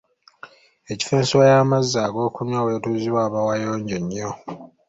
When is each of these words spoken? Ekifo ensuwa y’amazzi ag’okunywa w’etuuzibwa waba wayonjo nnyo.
Ekifo 0.91 1.13
ensuwa 1.19 1.45
y’amazzi 1.51 1.97
ag’okunywa 2.05 2.59
w’etuuzibwa 2.65 3.19
waba 3.23 3.39
wayonjo 3.47 3.97
nnyo. 4.03 4.31